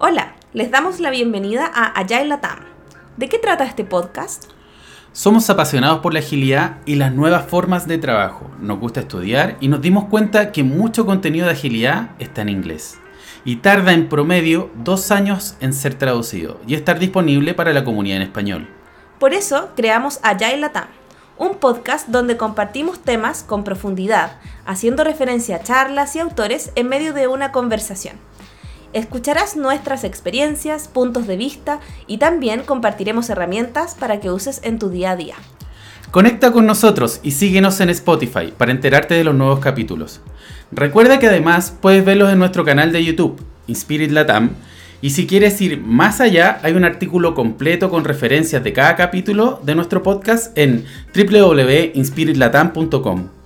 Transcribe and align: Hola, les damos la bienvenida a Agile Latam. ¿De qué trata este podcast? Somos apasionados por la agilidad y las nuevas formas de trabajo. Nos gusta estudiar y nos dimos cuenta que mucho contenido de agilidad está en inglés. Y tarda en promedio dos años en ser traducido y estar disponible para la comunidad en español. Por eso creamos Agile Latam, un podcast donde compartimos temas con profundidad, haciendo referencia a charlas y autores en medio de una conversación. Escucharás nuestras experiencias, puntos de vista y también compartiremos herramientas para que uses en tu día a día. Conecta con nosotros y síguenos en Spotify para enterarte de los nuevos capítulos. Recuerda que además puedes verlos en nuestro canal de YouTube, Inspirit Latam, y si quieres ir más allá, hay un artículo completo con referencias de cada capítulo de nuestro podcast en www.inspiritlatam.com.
Hola, 0.00 0.36
les 0.52 0.70
damos 0.70 1.00
la 1.00 1.10
bienvenida 1.10 1.66
a 1.66 1.86
Agile 1.86 2.26
Latam. 2.26 2.60
¿De 3.16 3.28
qué 3.28 3.36
trata 3.36 3.64
este 3.64 3.82
podcast? 3.82 4.44
Somos 5.10 5.50
apasionados 5.50 5.98
por 5.98 6.12
la 6.12 6.20
agilidad 6.20 6.76
y 6.86 6.94
las 6.94 7.12
nuevas 7.12 7.46
formas 7.46 7.88
de 7.88 7.98
trabajo. 7.98 8.48
Nos 8.60 8.78
gusta 8.78 9.00
estudiar 9.00 9.56
y 9.58 9.66
nos 9.66 9.80
dimos 9.80 10.04
cuenta 10.04 10.52
que 10.52 10.62
mucho 10.62 11.04
contenido 11.04 11.46
de 11.46 11.52
agilidad 11.54 12.10
está 12.20 12.42
en 12.42 12.50
inglés. 12.50 13.00
Y 13.44 13.56
tarda 13.56 13.92
en 13.92 14.08
promedio 14.08 14.70
dos 14.76 15.10
años 15.10 15.56
en 15.58 15.72
ser 15.72 15.94
traducido 15.94 16.60
y 16.64 16.76
estar 16.76 17.00
disponible 17.00 17.52
para 17.54 17.72
la 17.72 17.82
comunidad 17.82 18.18
en 18.18 18.22
español. 18.22 18.68
Por 19.18 19.34
eso 19.34 19.70
creamos 19.74 20.20
Agile 20.22 20.58
Latam, 20.58 20.86
un 21.38 21.56
podcast 21.56 22.06
donde 22.06 22.36
compartimos 22.36 23.00
temas 23.00 23.42
con 23.42 23.64
profundidad, 23.64 24.38
haciendo 24.64 25.02
referencia 25.02 25.56
a 25.56 25.62
charlas 25.64 26.14
y 26.14 26.20
autores 26.20 26.70
en 26.76 26.88
medio 26.88 27.14
de 27.14 27.26
una 27.26 27.50
conversación. 27.50 28.14
Escucharás 28.92 29.56
nuestras 29.56 30.04
experiencias, 30.04 30.88
puntos 30.88 31.26
de 31.26 31.36
vista 31.36 31.80
y 32.06 32.18
también 32.18 32.62
compartiremos 32.62 33.28
herramientas 33.30 33.94
para 33.94 34.20
que 34.20 34.30
uses 34.30 34.60
en 34.64 34.78
tu 34.78 34.88
día 34.88 35.12
a 35.12 35.16
día. 35.16 35.36
Conecta 36.10 36.52
con 36.52 36.64
nosotros 36.64 37.20
y 37.22 37.32
síguenos 37.32 37.80
en 37.80 37.90
Spotify 37.90 38.52
para 38.56 38.72
enterarte 38.72 39.14
de 39.14 39.24
los 39.24 39.34
nuevos 39.34 39.60
capítulos. 39.60 40.22
Recuerda 40.72 41.18
que 41.18 41.26
además 41.26 41.74
puedes 41.80 42.04
verlos 42.04 42.32
en 42.32 42.38
nuestro 42.38 42.64
canal 42.64 42.92
de 42.92 43.04
YouTube, 43.04 43.42
Inspirit 43.66 44.10
Latam, 44.10 44.52
y 45.00 45.10
si 45.10 45.26
quieres 45.26 45.60
ir 45.60 45.80
más 45.80 46.20
allá, 46.20 46.58
hay 46.62 46.72
un 46.72 46.84
artículo 46.84 47.34
completo 47.34 47.90
con 47.90 48.04
referencias 48.04 48.64
de 48.64 48.72
cada 48.72 48.96
capítulo 48.96 49.60
de 49.62 49.76
nuestro 49.76 50.02
podcast 50.02 50.56
en 50.58 50.84
www.inspiritlatam.com. 51.14 53.37